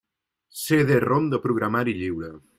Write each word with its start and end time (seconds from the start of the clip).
CD-ROM 0.61 1.29
de 1.35 1.41
programari 1.45 1.97
lliure. 2.01 2.33